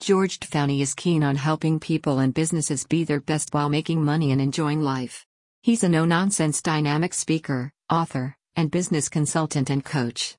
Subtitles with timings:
[0.00, 4.30] George Tfani is keen on helping people and businesses be their best while making money
[4.30, 5.26] and enjoying life.
[5.62, 10.34] He's a no nonsense dynamic speaker, author, and business consultant and coach.